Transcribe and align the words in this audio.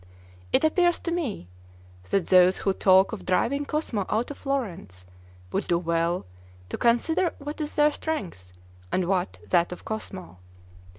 It 0.51 0.63
appears 0.63 0.99
to 1.01 1.11
me, 1.11 1.47
that 2.09 2.25
those 2.25 2.57
who 2.57 2.73
talk 2.73 3.11
of 3.11 3.23
driving 3.23 3.65
Cosmo 3.65 4.07
out 4.09 4.31
of 4.31 4.37
Florence 4.39 5.05
would 5.51 5.67
do 5.67 5.77
well 5.77 6.25
to 6.69 6.77
consider 6.79 7.35
what 7.37 7.61
is 7.61 7.75
their 7.75 7.91
strength, 7.91 8.51
and 8.91 9.05
what 9.05 9.37
that 9.49 9.71
of 9.71 9.85
Cosmo. 9.85 10.39